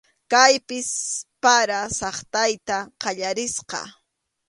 Kaypis 0.31 0.89
para 1.43 1.79
saqtayta 1.97 2.77
qallarisqa. 3.01 3.81